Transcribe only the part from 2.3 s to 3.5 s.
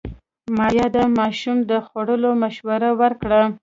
مشوره ورکړه.